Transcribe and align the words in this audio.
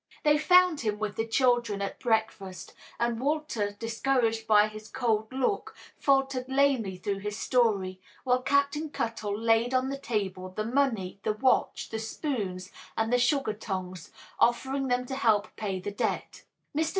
They 0.23 0.39
found 0.39 0.79
him 0.79 0.97
with 0.97 1.15
the 1.15 1.27
children 1.27 1.79
at 1.79 1.99
breakfast, 1.99 2.73
and 2.99 3.19
Walter, 3.19 3.69
discouraged 3.69 4.47
by 4.47 4.67
his 4.67 4.87
cold 4.87 5.31
look, 5.31 5.75
faltered 5.95 6.49
lamely 6.49 6.97
through 6.97 7.19
his 7.19 7.37
story, 7.37 8.01
while 8.23 8.41
Captain 8.41 8.89
Cuttle 8.89 9.37
laid 9.39 9.75
on 9.75 9.89
the 9.89 9.99
table 9.99 10.49
the 10.49 10.65
money, 10.65 11.19
the 11.21 11.33
watch, 11.33 11.89
the 11.89 11.99
spoons 11.99 12.71
and 12.97 13.13
the 13.13 13.19
sugar 13.19 13.53
tongs, 13.53 14.11
offering 14.39 14.87
them 14.87 15.05
to 15.05 15.13
help 15.15 15.55
pay 15.55 15.79
the 15.79 15.91
debt. 15.91 16.45
Mr. 16.75 16.89